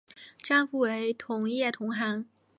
[0.41, 2.25] 丈夫为同业同行。